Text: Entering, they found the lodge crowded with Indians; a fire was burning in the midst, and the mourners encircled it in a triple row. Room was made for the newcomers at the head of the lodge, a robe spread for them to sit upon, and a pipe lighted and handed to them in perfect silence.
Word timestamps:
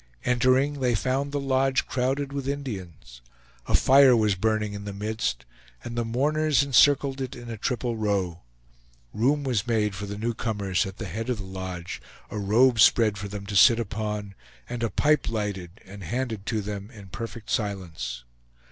Entering, 0.25 0.79
they 0.79 0.95
found 0.95 1.31
the 1.31 1.39
lodge 1.39 1.85
crowded 1.85 2.33
with 2.33 2.47
Indians; 2.49 3.21
a 3.67 3.75
fire 3.75 4.17
was 4.17 4.33
burning 4.33 4.73
in 4.73 4.83
the 4.85 4.93
midst, 4.93 5.45
and 5.83 5.95
the 5.95 6.03
mourners 6.03 6.63
encircled 6.63 7.21
it 7.21 7.35
in 7.35 7.51
a 7.51 7.55
triple 7.57 7.95
row. 7.95 8.41
Room 9.13 9.43
was 9.43 9.67
made 9.67 9.93
for 9.93 10.07
the 10.07 10.17
newcomers 10.17 10.87
at 10.87 10.97
the 10.97 11.05
head 11.05 11.29
of 11.29 11.37
the 11.37 11.43
lodge, 11.43 12.01
a 12.31 12.39
robe 12.39 12.79
spread 12.79 13.15
for 13.19 13.27
them 13.27 13.45
to 13.45 13.55
sit 13.55 13.79
upon, 13.79 14.33
and 14.67 14.81
a 14.81 14.89
pipe 14.89 15.29
lighted 15.29 15.79
and 15.85 16.03
handed 16.03 16.47
to 16.47 16.61
them 16.61 16.89
in 16.89 17.09
perfect 17.09 17.51
silence. 17.51 18.23